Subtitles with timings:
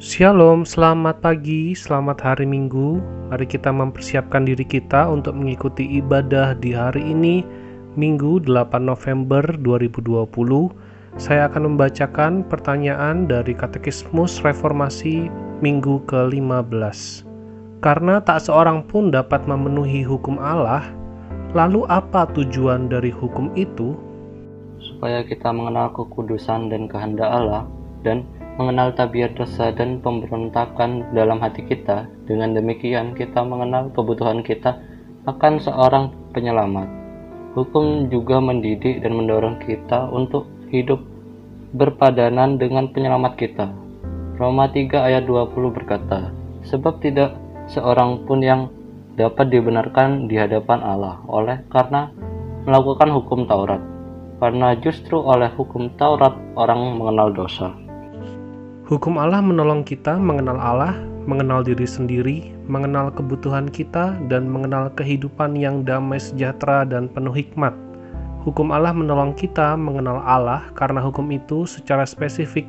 [0.00, 3.04] Shalom, selamat pagi, selamat hari Minggu.
[3.28, 7.44] Mari kita mempersiapkan diri kita untuk mengikuti ibadah di hari ini,
[8.00, 10.72] Minggu 8 November 2020.
[11.20, 15.28] Saya akan membacakan pertanyaan dari Katekismus Reformasi
[15.60, 17.28] Minggu ke-15.
[17.84, 20.80] Karena tak seorang pun dapat memenuhi hukum Allah,
[21.52, 23.92] lalu apa tujuan dari hukum itu?
[24.80, 27.68] Supaya kita mengenal kekudusan dan kehendak Allah
[28.00, 28.24] dan
[28.60, 32.04] mengenal tabiat dosa dan pemberontakan dalam hati kita.
[32.28, 34.76] Dengan demikian, kita mengenal kebutuhan kita
[35.24, 36.84] akan seorang penyelamat.
[37.56, 41.00] Hukum juga mendidik dan mendorong kita untuk hidup
[41.72, 43.72] berpadanan dengan penyelamat kita.
[44.36, 46.28] Roma 3 ayat 20 berkata,
[46.68, 47.40] Sebab tidak
[47.72, 48.68] seorang pun yang
[49.16, 52.12] dapat dibenarkan di hadapan Allah oleh karena
[52.68, 53.80] melakukan hukum Taurat.
[54.36, 57.79] Karena justru oleh hukum Taurat orang mengenal dosa.
[58.90, 65.54] Hukum Allah menolong kita mengenal Allah, mengenal diri sendiri, mengenal kebutuhan kita, dan mengenal kehidupan
[65.54, 67.70] yang damai sejahtera dan penuh hikmat.
[68.42, 72.66] Hukum Allah menolong kita mengenal Allah karena hukum itu secara spesifik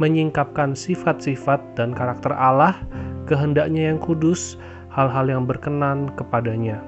[0.00, 2.80] menyingkapkan sifat-sifat dan karakter Allah,
[3.28, 4.56] kehendaknya yang kudus,
[4.88, 6.80] hal-hal yang berkenan kepadanya.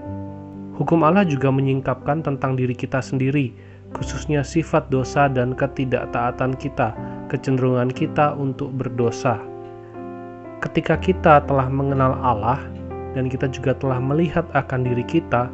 [0.80, 3.52] Hukum Allah juga menyingkapkan tentang diri kita sendiri,
[3.96, 6.92] khususnya sifat dosa dan ketidaktaatan kita,
[7.28, 9.40] kecenderungan kita untuk berdosa.
[10.62, 12.60] Ketika kita telah mengenal Allah
[13.12, 15.50] dan kita juga telah melihat akan diri kita,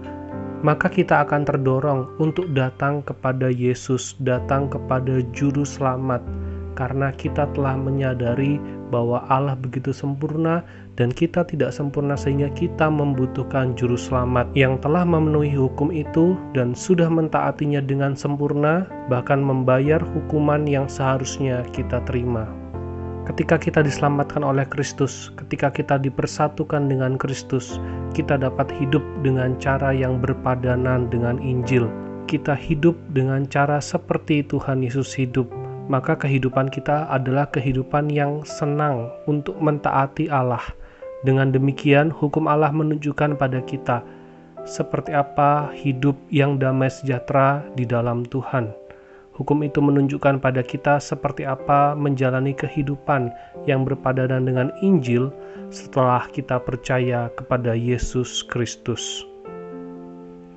[0.61, 6.19] maka kita akan terdorong untuk datang kepada Yesus, datang kepada Juru Selamat,
[6.79, 8.63] karena kita telah menyadari
[8.95, 10.63] bahwa Allah begitu sempurna
[10.95, 16.79] dan kita tidak sempurna sehingga kita membutuhkan juru selamat yang telah memenuhi hukum itu dan
[16.79, 22.47] sudah mentaatinya dengan sempurna bahkan membayar hukuman yang seharusnya kita terima.
[23.29, 27.77] Ketika kita diselamatkan oleh Kristus, ketika kita dipersatukan dengan Kristus,
[28.17, 31.93] kita dapat hidup dengan cara yang berpadanan dengan Injil.
[32.25, 35.45] Kita hidup dengan cara seperti Tuhan Yesus hidup,
[35.89, 40.63] maka kehidupan kita adalah kehidupan yang senang untuk mentaati Allah.
[41.25, 44.05] Dengan demikian, hukum Allah menunjukkan pada kita
[44.69, 48.71] seperti apa hidup yang damai sejahtera di dalam Tuhan.
[49.35, 53.31] Hukum itu menunjukkan pada kita seperti apa menjalani kehidupan
[53.71, 55.31] yang berpadanan dengan Injil
[55.71, 59.25] setelah kita percaya kepada Yesus Kristus.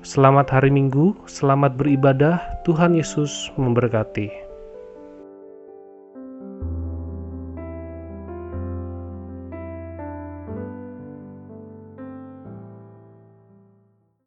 [0.02, 2.42] Selamat hari Minggu, selamat beribadah.
[2.66, 4.51] Tuhan Yesus memberkati.